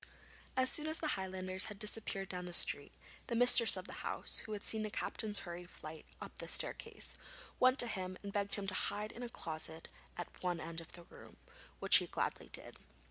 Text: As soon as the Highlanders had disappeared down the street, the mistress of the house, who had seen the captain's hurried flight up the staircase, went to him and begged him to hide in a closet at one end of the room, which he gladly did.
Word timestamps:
As 0.57 0.71
soon 0.71 0.87
as 0.87 0.97
the 0.97 1.09
Highlanders 1.09 1.65
had 1.65 1.77
disappeared 1.77 2.27
down 2.29 2.45
the 2.45 2.53
street, 2.53 2.91
the 3.27 3.35
mistress 3.35 3.77
of 3.77 3.85
the 3.85 3.93
house, 4.01 4.37
who 4.39 4.53
had 4.53 4.63
seen 4.63 4.81
the 4.81 4.89
captain's 4.89 5.41
hurried 5.41 5.69
flight 5.69 6.07
up 6.19 6.35
the 6.39 6.47
staircase, 6.47 7.19
went 7.59 7.77
to 7.77 7.85
him 7.85 8.17
and 8.23 8.33
begged 8.33 8.55
him 8.55 8.65
to 8.65 8.73
hide 8.73 9.11
in 9.11 9.21
a 9.21 9.29
closet 9.29 9.89
at 10.17 10.41
one 10.41 10.59
end 10.59 10.81
of 10.81 10.93
the 10.93 11.03
room, 11.03 11.37
which 11.77 11.97
he 11.97 12.07
gladly 12.07 12.49
did. 12.51 12.77